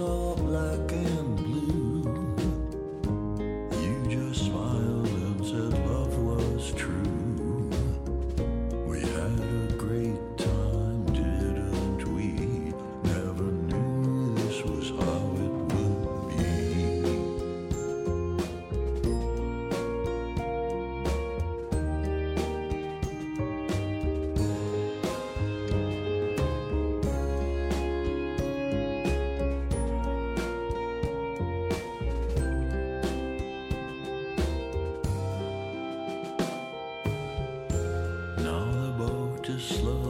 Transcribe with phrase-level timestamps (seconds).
[0.00, 1.25] up like an
[39.66, 40.05] slow.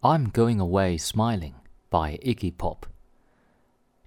[0.00, 1.54] I'm Going Away Smiling
[1.88, 2.78] by Iggy Pop。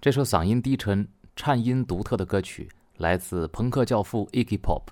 [0.00, 2.68] 这首嗓音低沉、颤音独特的歌曲
[2.98, 4.88] 来自朋克教父 Iggy Pop。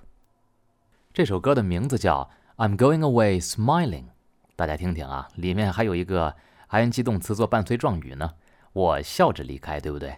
[1.13, 2.29] 这首歌的名字叫
[2.65, 4.03] 《I'm Going Away Smiling》，
[4.55, 6.35] 大家听听啊，里面还有一个
[6.69, 8.33] ing 动词做伴随状语呢。
[8.73, 10.17] 我笑着离开，对不对？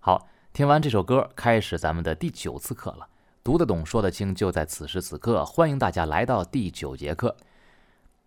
[0.00, 3.08] 好，听完这首歌，开始咱们的第九次课了。
[3.46, 5.44] 读得懂、说得清，就在此时此刻。
[5.44, 7.36] 欢迎大家来到第九节课。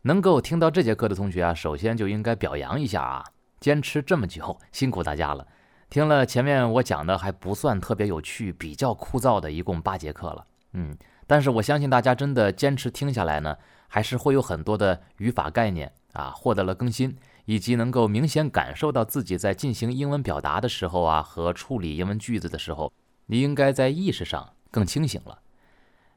[0.03, 3.25] 能够听到这节课的同学啊，首先就应该表扬一下啊，
[3.59, 5.45] 坚持这么久，辛苦大家了。
[5.89, 10.97] 听了前面我讲的还不算特别有趣，比较枯燥的，一共八节课了，嗯，
[11.27, 13.57] 但是我相信大家真的坚持听下来呢，
[13.89, 17.13] 还是会有很多的语法概念啊获得了更新，
[17.43, 22.93] 以及能够明显感受到自己在进行英文表达的时候啊和处理英文句子的时候，
[23.25, 25.39] 你应该在意识上更清醒了。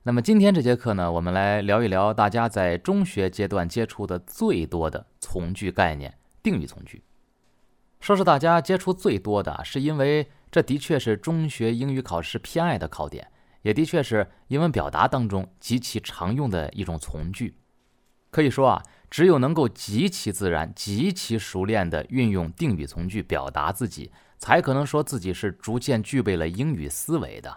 [0.04, 7.04] 那么今天这节课呢，我们来聊一聊大家在中学阶段接触的最多的从句概念——定语从句。
[8.00, 13.30] 说是大家接触最多的，是因为这的确是中学英语考试偏爱的考点，
[13.62, 17.54] 也的确是英文表达当中极其常用的一种从句。
[18.32, 27.54] 可以说啊，只有能够极其自然、极其熟练地运用定语从句表达自己，才可能说自己是逐渐具备了英语思维的。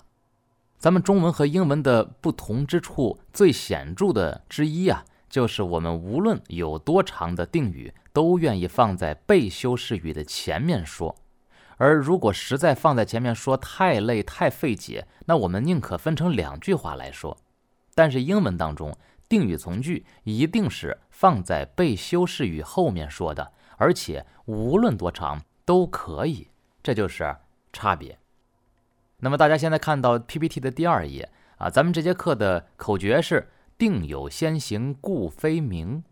[0.85, 11.15] 咱们中文和英文的不同之处，最显著的之一啊，就是我们无论有多长的定语，都愿意放在被修饰语的前面说。
[11.77, 17.35] 而如果实在放在前面说太累太费解，那我们宁可分成两句话来说。
[17.95, 18.95] 但是英文当中，
[19.27, 26.47] 定语从句一定是放在被修饰语后面说的，而且无论多长都可以，
[26.83, 27.35] 这就是
[27.73, 28.15] 差别。
[29.19, 36.03] 那么大家现在看到 PPT 的第二页啊，咱们这节课的口诀是“定有先行，故非名”。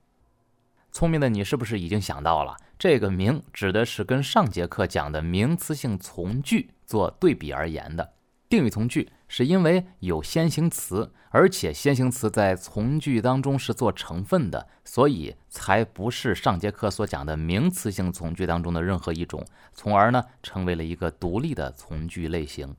[0.91, 2.55] 聪明的你是不是已经想到了？
[2.79, 8.13] 这个“名”指的是跟上节课讲的名词性从句做对比而言的。
[8.47, 22.75] 定语从句是因为有先行词，而且先行词在从句当中是做成分的，所以才不是上节课所讲的名词性从句当中的任何一种，从而呢成为了一个独立的从句类型。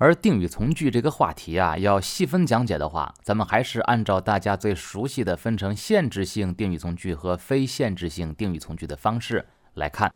[0.00, 10.14] 而定语从句这个话题啊，要细分讲解的话，咱们还是按照大家最熟悉的分成限制性定语从句和非限制性定语从句的方式来看。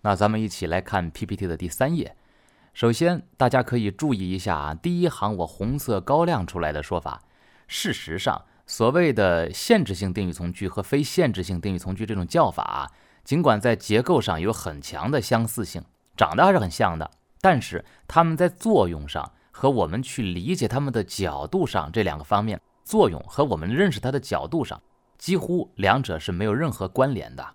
[0.00, 2.16] 那咱们一起来看 PPT 的第三页。
[2.72, 7.20] 首先，大家可以注意一下啊，第一行我红色高亮出来的说法。
[7.66, 12.90] 事实上，所谓的限制性定语从句和非限制性定语从句这种叫法啊，
[13.24, 15.82] 尽管在结构上有很强的相似性，
[16.16, 17.10] 长得还是很像的。
[17.40, 24.80] 但是它们在作用上和我们去理解它们的角度上这两个方面，作用和我们认识它的角度上，
[25.16, 27.46] 几乎两者是没有任何关联的。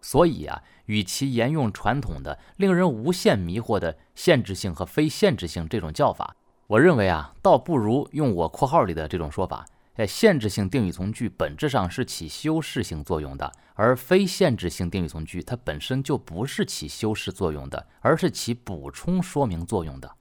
[0.00, 6.36] 所以啊，与其沿用传统的令人无限迷惑的限制性和非限制性这种叫法，
[6.66, 9.64] 我认为啊，倒不如用我括号里的这种说法。
[9.94, 20.16] 哎，限制性定语从句本质上是起修饰性作用的，而非限制性定语从句它本身就不是起修饰作用的，而是起补充说明作用的。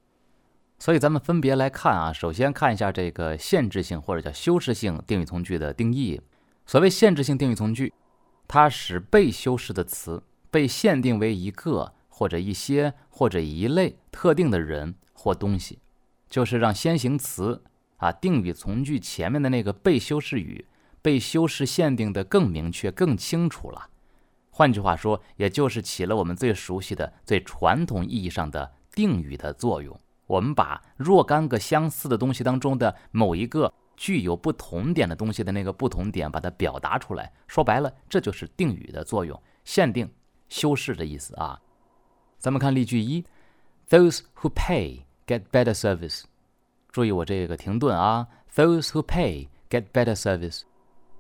[0.78, 6.22] 所以咱们分别来看啊，首先看一下这个限制性或者叫修饰性定语从句的定义。
[6.68, 7.92] 所谓限制性定语从句，
[8.48, 10.22] 它使被修饰的词
[10.52, 15.80] 被限定为一个或者一些或者一类特定的人或东西，
[16.30, 17.64] 就是让先行词。
[18.04, 20.66] 啊，定语从句前面的那个被修饰语
[21.02, 23.90] 被修饰限定的更明确、更清楚了。
[24.50, 29.98] 换句话说，也就是起了我们最熟悉的、最传统意义上的定语的作用。
[30.28, 37.32] 我们把若干个相似的东西当中的某一个具有不同点的东西的那个不同点，把它表达出来。
[37.48, 40.12] 说白了，这就是定语的作用，限定、
[40.50, 41.58] 修饰的意思啊。
[42.38, 43.24] 咱们看例句一
[43.90, 46.24] ：Those who pay get better service。
[46.94, 50.62] 注意我这个停顿啊！Those who pay get better service。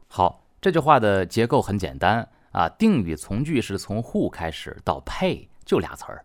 [0.07, 6.23] 好，这句话的结构很简单啊，定语从句是从 who 开始到 pay 就俩词儿，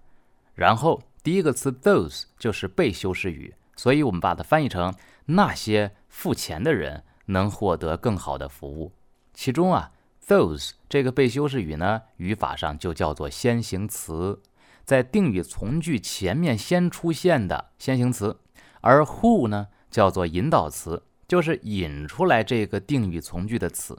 [0.55, 8.93] 然后第一个词 those 就是被修饰语，所以我们把它翻译成那些付钱的人能获得更好的服务。
[9.33, 9.91] 其中啊
[10.27, 14.43] ，those 这个被修饰语呢，语法上就叫做先行词，
[14.85, 18.39] 在定语从句前面先出现的先行词。
[18.81, 23.99] 而 who 呢，叫做引导词，就是引出来这个定语从句的词，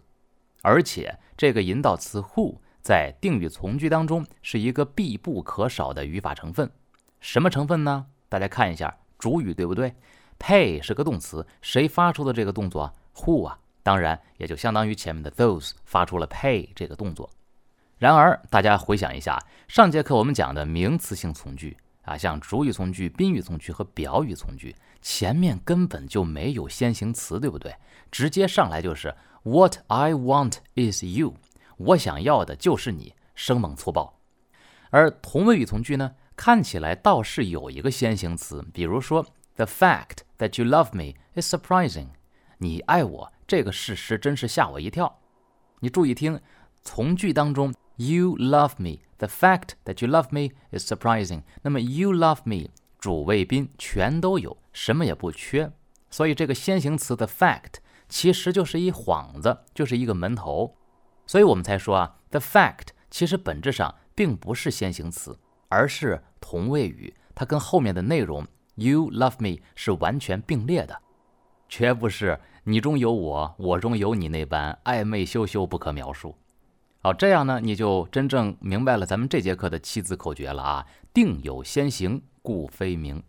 [0.61, 6.69] 而且这个引导词 who 在定语从句当中是一个必不可少的语法成分。
[7.19, 8.05] 什么成分呢？
[8.29, 9.93] 大家看一下主语对不对
[10.39, 17.29] ？pay 是个动词，谁发出的这个动作？who 啊，当然也就相当于前面的 those 发出了 pay 这个动作。
[17.97, 19.37] 然而，大家回想一下
[19.67, 21.75] 上节课我们讲的名词性从句。
[22.09, 27.75] 啊，像主语从句、宾语从句和表语从句，前面根本就没有先行词，对不对？
[28.09, 29.13] 直接上来就是
[29.43, 31.35] What I want is you，
[31.77, 34.19] 我想要的就是你，生猛粗暴。
[34.89, 39.23] 而同位语从句呢，看起来倒是有一个先行词，比如说
[39.55, 42.07] The fact that you love me is surprising，
[42.57, 45.19] 你爱我这个事实真是吓我一跳。
[45.81, 46.41] 你注意听，
[46.81, 47.71] 从句当中
[48.01, 48.99] You love me。
[49.17, 51.41] The fact that you love me is surprising。
[51.63, 55.73] 那么 you love me 主谓宾全都有，什么也不缺。
[56.09, 60.77] 所以这个先行词的 fact 其实就是一幌子，就是一个门头。
[61.27, 65.37] 所以我们才说啊，the fact 其实本质上并不是先行词，
[65.67, 71.01] 而是同位语，它跟后面的内容 you love me 是完全并列的，
[71.67, 76.37] 绝不是你中有我，我中有你那般暧昧羞羞不可描述。
[77.09, 80.85] 好，这样呢，你就真正明白了咱们这节课的七字口诀了啊！
[81.11, 83.23] 定有先行，故非名。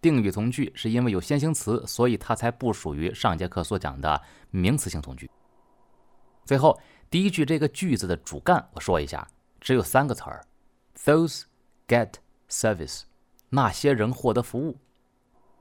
[0.00, 5.30] 定语从句是因为有先行词，所以它才不属于上节课所讲的名词性从句。
[6.44, 6.76] 最后，
[7.08, 9.24] 第一句这个句子的主干，我说一下，
[9.60, 10.44] 只有三个词儿
[11.04, 11.42] ：those
[11.86, 12.14] get
[12.50, 13.02] service，
[13.50, 14.76] 那些人获得服务。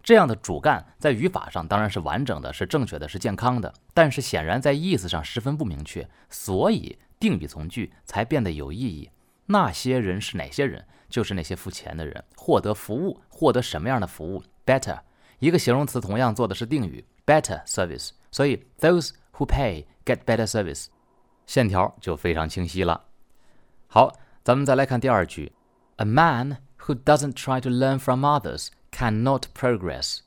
[0.01, 6.97] 这样的主干在语法上当然是完整的，是正确的，是健康的，但是显然在意思上十分不明确，所以。
[7.21, 9.09] 定语从句才变得有意义。
[9.45, 10.85] 那些人是哪些人？
[11.07, 12.23] 就是那些付钱的人。
[12.35, 14.99] 获得服务，获得什么样的服务？Better，
[15.39, 18.09] 一个形容词同样做的是定语，better service。
[18.31, 20.87] 所以，those who pay get better service，
[21.45, 23.05] 线条就非常清晰了。
[23.87, 25.51] 好，咱们再来看第二句
[25.97, 30.21] ：A man who doesn't try to learn from others cannot progress。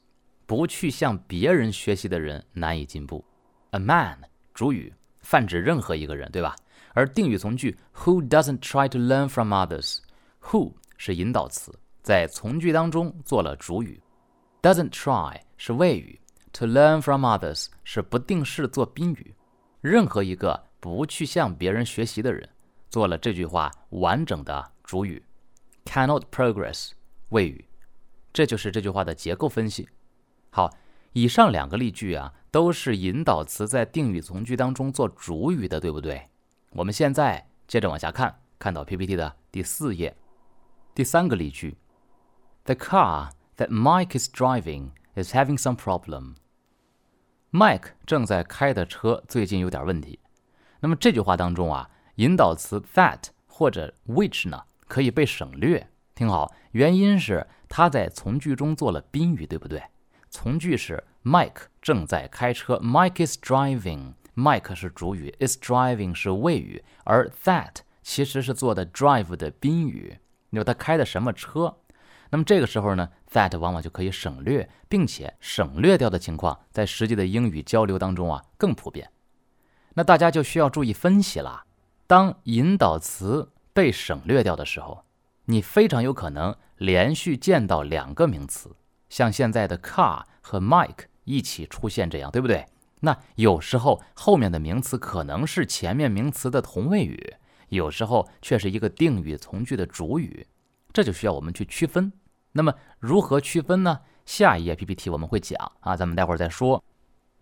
[0.46, 3.24] 不去向别人学习的人难以进步。
[3.70, 4.18] A man，
[4.52, 6.54] 主语，泛指任何一个人，对吧？
[6.94, 14.00] 而定语从句 Who doesn't try to learn from others？Who 是引导词，在从句当中做了主语
[14.62, 16.18] ，doesn't try 是谓语
[16.52, 19.34] ，to learn from others 是不定式做宾语。
[19.80, 22.48] 任何一个不去向别人学习的人，
[22.88, 25.22] 做了这句话完整的主语
[25.84, 26.92] ，cannot progress
[27.30, 27.64] 谓语。
[28.32, 29.88] 这就是这句话的结构分析。
[30.50, 30.70] 好，
[31.12, 36.28] 以上两个例句啊，都是引导词在定语从句当中做主语的，对不对？
[36.74, 40.16] 我们现在接着往下看，看到 PPT 的第四页，
[40.92, 41.76] 第三个例句
[42.64, 46.34] ：The car that Mike is driving is having some problem.
[47.52, 50.18] Mike 正在开的车最近有点问题。
[50.80, 55.88] 那么这句话当中啊，引导词 that 或者 which 呢可以被省略。
[56.16, 59.80] 听好，原因是它在从句中做了宾语，对不对？
[60.28, 64.14] 从句是 Mike 正在开车，Mike is driving。
[64.34, 70.18] Mike 是主语，is driving 是谓语，而 that 其实是做的 drive 的宾语。
[70.50, 71.76] 你说他开的什么车？
[72.30, 79.10] 那么这个时候呢 that 往往就可以省略，并且省略掉的情况在实际的英语交流当中啊更普遍。
[79.94, 81.64] 那大家就需要注意分析了。
[82.06, 85.04] 当引导词被省略掉的时候，
[85.44, 88.74] 你非常有可能连续见到两个名词，
[89.08, 92.66] 像现在的 car 和 Mike 一起出现，这样对不对？
[93.04, 97.34] 那有时候后面的名词可能是前面名词的同位语，
[97.68, 100.46] 有时候却是一个定语从句的主语，
[100.90, 102.10] 这就需要我们去区分。
[102.52, 104.00] 那么如何区分呢？
[104.24, 106.82] 下一页 PPT 我们会讲啊，咱们待会儿再说。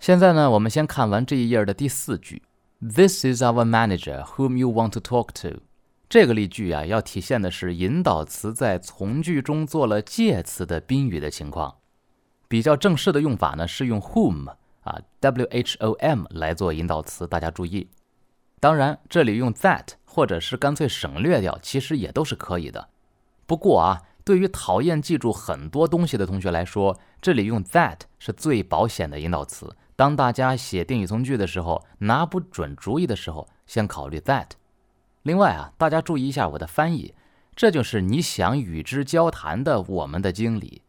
[0.01, 2.43] 现在呢，我们先看完这一页的第四句
[2.81, 5.61] ：This is our manager whom you want to talk to。
[6.09, 11.77] 这个例句啊，要体现的是引导词在从句中做了介词的宾语的情况。
[12.49, 17.27] 比较正式的用法呢，是用 whom 啊，w h o m 来做引导词。
[17.27, 17.89] 大家注意，
[18.61, 22.89] 当然这里用 that 或者是干脆省略掉，其实也都是可以的。
[23.47, 24.03] 不过啊。
[24.25, 29.75] 对于讨厌记住很多东西的同学来说，这里用 that 是最保险的引导词。
[29.97, 34.51] 当大家写定语从句的时候，拿不准主意的时候，先考虑 that。
[35.25, 37.17] 另外啊，大家注意一下我的翻译，
[37.57, 40.83] 这就是你想与之交谈的我们的经理。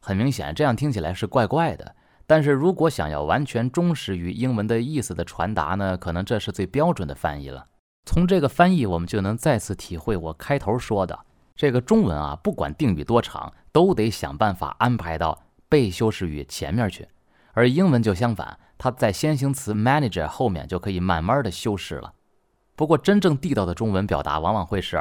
[0.00, 1.94] 很明显，这样听起来是怪怪的。
[2.30, 7.66] 但是如果想要完全忠实于英文的意思的传达呢，可能这是最标准的翻译了。
[8.06, 11.18] 从这个翻译，我们就能再次体会我开头说的。
[11.56, 17.08] 这个中文啊，不管定语多长，都得想办法安排到被修饰语前面去，
[17.52, 22.12] 而英文就相反，它在先行词 manager 后面就可以慢慢的修饰了。
[22.76, 24.96] 不过真正地道的中文表达往往会是：“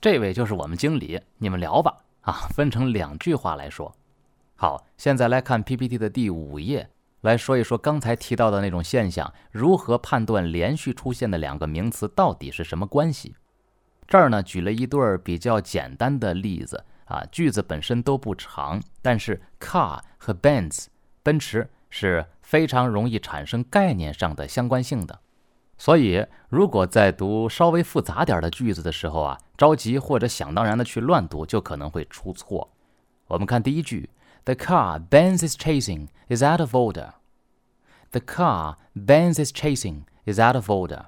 [0.00, 3.94] 这位就是我们经理，你们聊吧。”啊，分成两句话来说。
[4.62, 6.88] 好，现在来看 PPT 的第五页，
[7.22, 13.34] 来说一说刚才提到的那种现象，如何判断连续出现的两个名词到底是什么关系。
[14.06, 20.86] 这儿呢，举了一对儿比较简单的例子啊，句子本身都不长，但是 car 和 Benz
[21.24, 25.18] 奔驰是非常容易产生概念上的相关性的，
[25.76, 32.70] 所以如果在读稍微复杂点的句子的时候啊，着急或者想当然的去乱读，就可能会出错。
[33.26, 34.08] 我们看第一句
[34.44, 37.12] ，The car Benz is chasing is out of order.
[38.10, 41.06] The car Benz is chasing is out of order.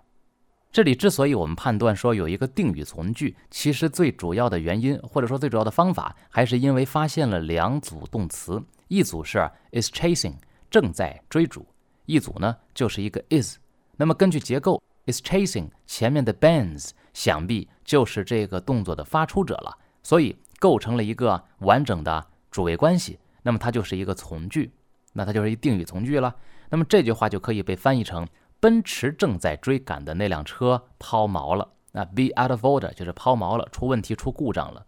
[0.72, 9.38] 这里之所以我们判断说有一个定语从句，其实最主要的原因或者说最主要的方法，还是因为发现了两组动词，一组是
[9.72, 10.34] is chasing
[10.68, 11.64] 正在追逐，
[12.06, 13.58] 一组呢就是一个 is。
[13.96, 24.72] 那么根据结构，is chasing 前面的 Benz 想必就是这个动作的发出者了，所以构成了一个完整的主谓关系，那么它就是一个从句，
[25.12, 26.34] 那它就是一定语从句了。
[26.70, 28.26] 那么这句话就可以被翻译成。
[28.60, 34.86] 奔驰正在追赶的那辆车抛锚了，那 be out of order 就是抛锚了，出问题、出故障了。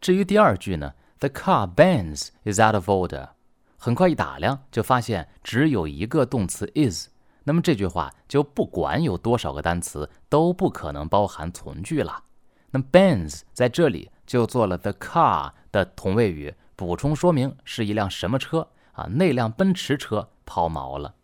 [0.00, 3.28] 至于第二句呢，the car Benz is out of order，
[3.76, 7.06] 很快一打量就发现只有一个动词 is，
[7.44, 12.24] 那么这句话就不管有多少个单词都不可能包含从句了。
[12.72, 19.08] 那么 Benz 在这里就做了 the car 的同位语，补充说明是一辆什么车啊？
[19.10, 21.14] 那辆奔驰车抛锚了。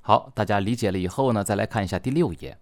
[0.00, 2.58] 好，大家理解了以后呢，再来看一下第六页。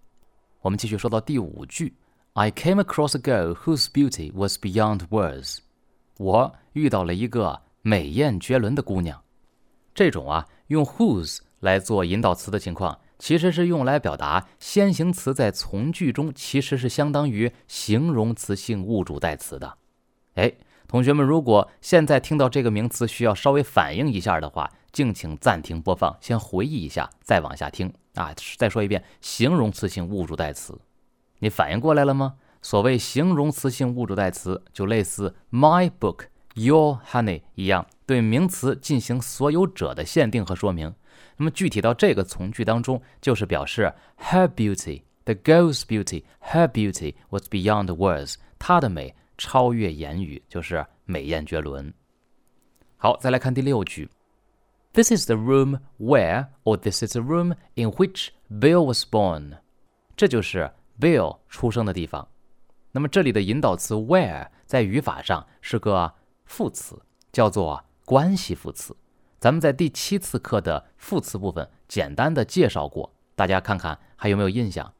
[0.59, 1.95] 我们继续说到第五句
[2.33, 5.59] ：I came across a girl whose beauty was beyond words。
[6.17, 9.23] 我遇到了一个美艳绝伦的姑娘。
[9.93, 19.77] 这种啊，用 whose 来做引导词的情况，其实是用来表达先行词在从句中其实是相当于形容词性物主代词的。
[20.33, 20.51] 哎。
[20.87, 28.33] 同学们，如果现在听到这个名词需要稍微反应一下的话，敬请暂停播放，先回忆一下，再往下听啊。
[28.57, 30.79] 再说一遍，形容词性物主代词，
[31.39, 32.35] 你反应过来了吗？
[32.61, 40.93] 所谓形容词性物主代词，就类似 my book、your honey 一样，对名词进行所有者的限定和说明。
[41.37, 43.93] 那么具体到这个从句当中，就是表示
[44.31, 49.13] her beauty、the girl's beauty、her beauty was beyond words，她的美。
[49.37, 51.93] 超越言语，就是美艳绝伦。
[52.97, 54.09] 好，再来看第六句
[54.93, 59.59] ：This is the room where, or this is the room in which Bill was born。
[60.15, 62.27] 这就是 Bill 出生的地方。
[62.91, 66.13] 那么这里的引导词 where 在语法上是个
[66.45, 67.01] 副词，
[67.31, 68.95] 叫做关系副词。
[69.39, 74.93] 咱们在第七次课的副词部分简单的介绍过，大家看看还有没有印象？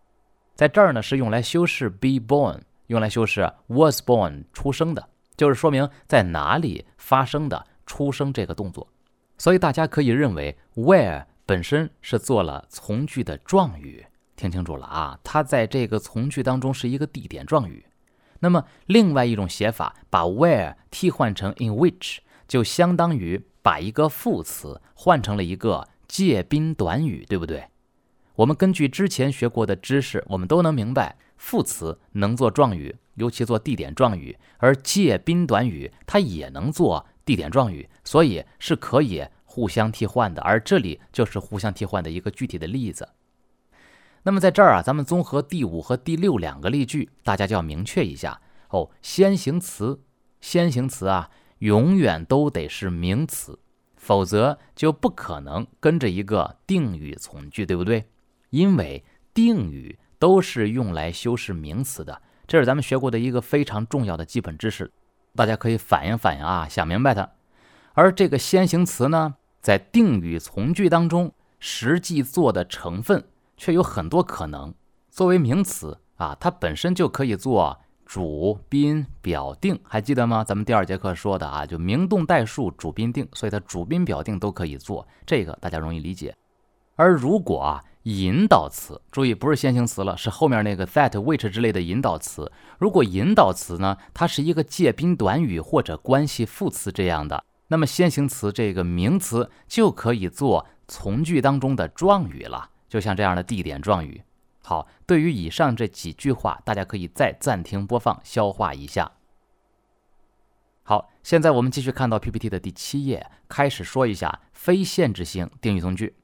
[0.54, 2.60] 在这儿呢，是用来修饰 be born。
[2.88, 8.88] 用来修饰 was born 出生的，就是说明在哪里发生的出生这个动作。
[9.38, 17.86] 所以大家可以认为 where 本身是做了从句的状语，听清楚了啊，它在这个从句当中是一个地点状语。
[18.40, 27.66] 那么另外一种写法，把 where 替换成 in which，就相当于把一个副词换成了一个介宾短语，对不对？
[28.36, 40.42] 我们根据之前学过的知识，我们都能明白，副词能做状语，尤其做地点状语，而介宾短语它也能做地点状语，所以是可以互相替换的。
[40.42, 43.10] 而这里就是互相替换的一个具体的例子。
[44.24, 48.90] 那么在这儿啊，咱们综合第五和第六两个例句，大家就要明确一下哦。
[49.02, 50.02] 先行词，
[50.42, 53.60] 先行词啊，永远都得是名词，
[53.96, 58.06] 否则就不可能跟着一个定语从句，对不对？
[58.50, 64.92] 因为定语都是用来修饰名词的，这是咱们学过的一个非常重要的基本知识，
[65.36, 67.30] 大家可以反映反映啊，想明白它。
[67.94, 73.24] 而这个先行词呢，在定语从句当中，实际做的成分。
[73.56, 74.74] 却有很多可能。
[75.12, 80.44] 作为名词啊，它本身就可以做主宾表定，还记得吗？
[80.44, 86.36] 咱们第二节课说的啊，就名动代数主宾定，所以它主宾表定都可以做，这个大家容易理解。
[86.96, 92.52] 而如果啊，引导词，注意不是先行词了，是后面那个 that、which 之类的引导词。
[92.78, 102.70] 如果引导词呢，它是一个介宾短语或者关系副词这样的，那么先行词这个名词就可以做从句当中的状语了。
[102.88, 104.22] 就像这样的地点状语。
[104.62, 109.14] 好，对于以上这几句话，大家可以再暂停播放，消化一下。
[110.84, 116.16] 好，现在我们继续看到 PPT 的第七页，开始说一下非限制性定语从句。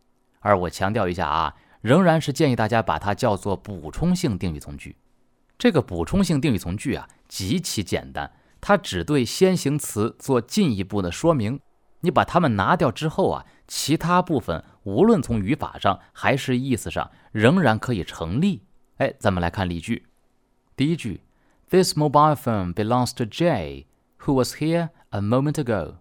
[0.44, 4.96] 而我强调一下啊，仍然是建议大家把它叫做补充性定语从句。
[5.58, 11.60] 这个补充性定语从句啊，极其简单，它只对先行词做进一步的说明。
[12.04, 18.64] 你把它们拿掉之后啊，其他部分无论从语法上还是意思上，仍然可以成立。
[18.98, 20.08] 哎，咱们来看例句。
[20.76, 21.22] 第一句
[21.70, 23.86] ，This mobile phone belongs to Jay,
[24.22, 25.98] who was here a moment ago。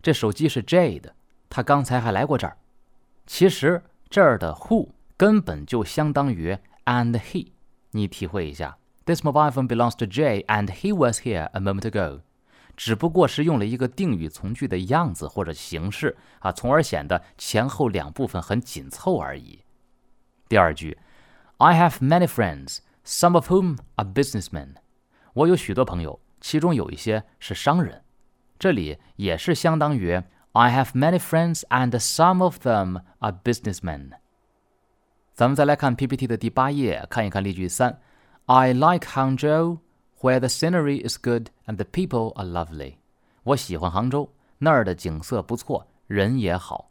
[0.00, 1.14] 这手机是 Jay 的，
[1.50, 2.58] 他刚才还来过这儿。
[3.26, 7.51] 其实这儿的 who 根本就相当于 and he，
[7.91, 8.77] 你体会一下。
[9.05, 12.21] This mobile phone belongs to Jay, and he was here a moment ago。
[12.77, 19.63] 只不过是用了一个定语从句的样子或者形式啊，从而显得前后两部分很紧凑而已。
[20.47, 20.97] 第二句，
[21.57, 24.75] I have many friends, some of whom are businessmen。
[25.33, 28.03] 我有许多朋友，其中有一些是商人。
[28.57, 30.21] 这里也是相当于
[30.53, 34.11] I have many friends and some of them are businessmen。
[35.36, 38.00] 咱们再来看 PPT 的第八页，看一看例句三
[38.46, 39.80] ：I like Hangzhou。
[40.22, 42.94] Where the scenery is good and the people are lovely，
[43.42, 46.90] 我喜欢杭州，那儿的景色不错，人也好。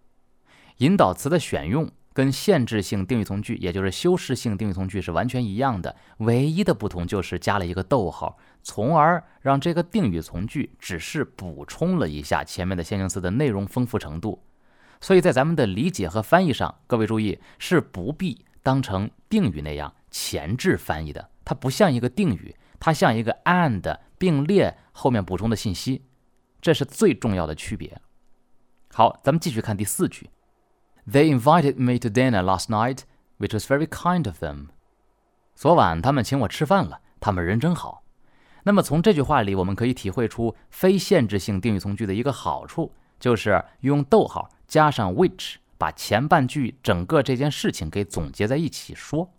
[0.77, 14.43] 引导词的选用跟限制性定语从句，也就是修饰性定语从句是完全一样的，唯一的不同就是加了一个逗号，从而让这个定语从句只是补充了一下前面的先行词的内容丰富程度。
[15.06, 22.56] 所以在咱们的理解和翻译上，各位注意是不必当成定语那样前置翻译的，它不像一个定语。
[22.80, 26.02] 它像一个 and 并列后面补充的信息，
[26.60, 28.02] 这是最重要的区别。
[28.91, 30.32] 好，咱们继续看第四句。
[31.08, 33.02] They invited me to dinner last night,
[33.38, 34.70] which was very kind of them。
[35.54, 38.04] 昨晚他们请我吃饭了，他们人真好。
[38.63, 42.91] 那么从这句话里，我们可以体会出非限制性定语从句的一个好处，
[43.25, 49.33] 就是用逗号加上 which，把前半句整个这件事情给总结在一起说。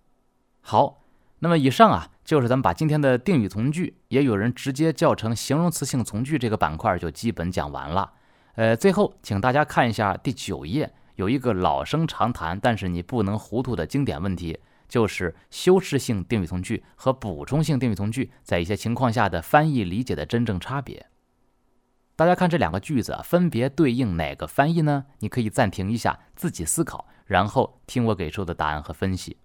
[0.61, 1.05] 好。
[1.39, 8.11] 那么以上啊，就是咱们把今天的定语从句，也有人直接叫成形容词性从句这个板块就基本讲完了。
[8.57, 21.07] 呃，最后请大家看一下第九页，有一个老生常谈，但是你不能糊涂的经典问题，就是修饰性定语从句和补充性定语从句在一些情况下的翻译理解的真正差别。
[22.17, 25.05] 大家看这两个句子分别对应哪个翻译呢？
[25.21, 29.37] 你可以暂停一下，自己思考，然后听我给出的答案和分析。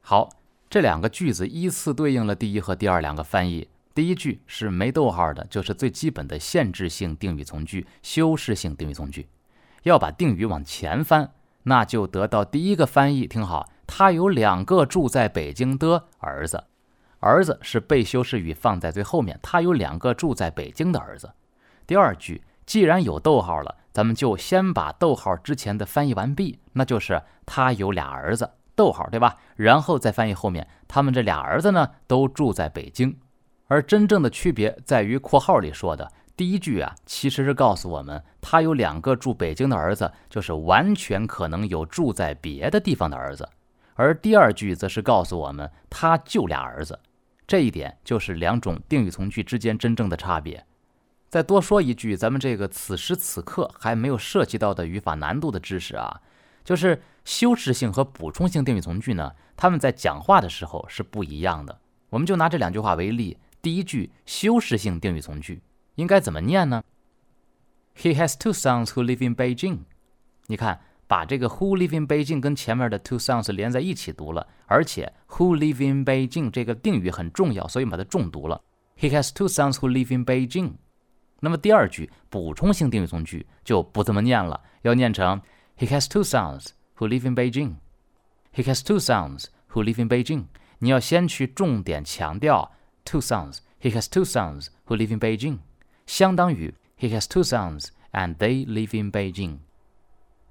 [0.00, 0.28] 好。
[0.70, 3.68] 这两个句子依次对应了第一和第二两个翻译。
[3.94, 9.28] 第一句是没逗号的，就是最基本的限制性定语从句、修饰性定语从句。
[9.84, 11.30] 要把定语往前翻，
[11.64, 13.28] 那就得到第一个翻译。
[13.28, 16.64] 听好，他有两个住在北京的儿子，
[17.20, 19.38] 儿子是被修饰语放在最后面。
[19.40, 21.30] 他有两个住在北京的儿子。
[21.86, 28.50] 第二句既然有逗号了，咱们就先把逗号之前的翻译完毕，那就是他有俩儿子。
[28.76, 29.36] 逗号对吧？
[29.54, 33.16] 然后再翻译后面，他们这俩儿子呢都住在北京，
[33.68, 43.48] 而真正的区别在于括号里说的第一句啊，其实是告诉我们他有两个住北京的儿子，就是完全可能有住在别的地方的儿子，
[43.94, 46.98] 而第二句则是告诉我们他就俩儿子，
[47.46, 50.66] 这一点就是两种定语从句之间真正的差别。
[51.34, 56.20] 再多说一句，咱们这个此时此刻还没有涉及到的语法难度的知识啊，
[56.62, 61.76] 就是修饰性和补充性定语从句呢，他们在讲话的时候是不一样的。
[62.10, 65.60] 我们就拿这两句话为例，第一句修饰性定语从句
[65.96, 66.84] 应该怎么念呢
[67.96, 69.78] ？He has two sons who live in Beijing。
[70.46, 78.62] 你看，把这个 who live in Beijing 跟前面的 two sons 连在一起读了，而且 who live in Beijing 这个定语很重要，所以把它重读了。
[78.96, 80.74] He has two sons who live in Beijing。
[81.40, 85.40] 那么第二句补充性定语从句就不这么念了，要念成
[85.78, 87.74] He has two sons who live in Beijing.
[88.54, 90.44] He has two sons who live in Beijing.
[90.78, 92.72] 你要先去重点强调
[93.04, 93.58] two sons.
[93.80, 95.58] He has two sons who live in Beijing，
[96.06, 99.58] 相当于 He has two sons and they live in Beijing。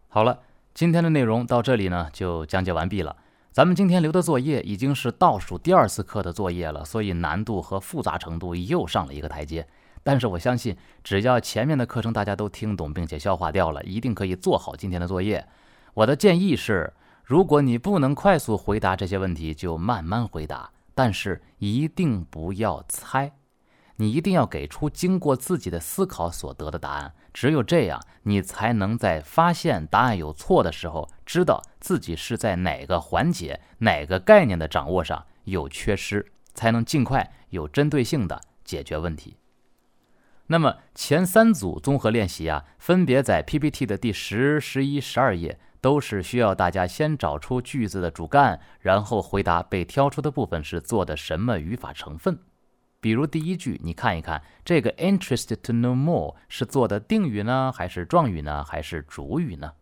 [0.09, 0.41] 好了，
[0.73, 3.15] 今天的内容到这里呢就讲解完毕了。
[3.51, 9.67] 咱们今天留的作业已经是倒数第二次课的作业了，所以难度和复杂程度又上了一个台阶。
[10.03, 15.47] 但是我相信，只要前面的课程大家都听懂并且消化掉了，一定可以做好今天的作业。
[15.93, 23.31] 我的建议是，如果你不能快速回答这些问题，就慢慢回答，但是一定不要猜，
[23.95, 27.13] 你一定要给出经过自己的思考所得的答案。
[27.33, 39.37] 只有这样，你才能在发现答案有错的时候，知道自己是在哪个环节、哪个概念的掌握上有缺失，才能尽快有针对性的解决问题。
[40.47, 52.37] 那么前三组综合练习啊，分别在 PPT 的第十、十一、十二页，都是需要大家先找出句子的主干，然后回答被挑出的部分是做的什么语法成分。
[52.99, 59.73] 比如第一句，你看一看这个 interested to know more 是做的定语呢，还是状语呢，还是主语呢？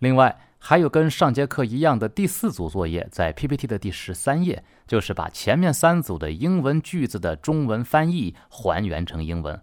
[0.00, 9.60] 另外还有跟上节课一样的第四组作业，在 PPT 的第十三页，就是把前面三组的英文句子的中文翻译还原成英文。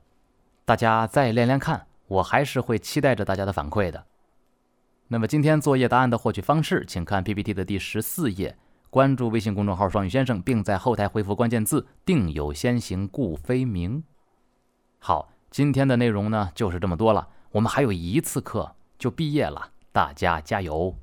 [0.64, 4.06] 大家再练练看，我还是会期待着大家的反馈的。
[5.08, 8.58] 那么今天作业答案的获取方式，请看 PPT 的第十四页，
[8.92, 14.04] 关注微信公众号“双语先生”，并在后台回复关键字“定有先行，故非名”。
[15.00, 19.72] 好，今天的内容呢就是这么多了，我们还有一次课就毕业了。
[19.98, 20.96] 大家加油！